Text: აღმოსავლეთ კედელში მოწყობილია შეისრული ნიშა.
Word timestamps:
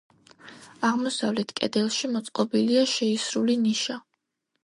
აღმოსავლეთ 0.87 1.51
კედელში 1.59 2.09
მოწყობილია 2.15 2.87
შეისრული 2.93 3.59
ნიშა. 3.67 3.99